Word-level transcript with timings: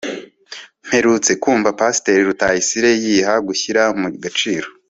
Mperutse 0.87 1.31
kumva 1.43 1.69
pasteur 1.79 2.19
Rutayisire 2.27 2.91
yiha 3.03 3.33
gushyira 3.47 3.81
mu 3.99 4.07
gaciro 4.23 4.67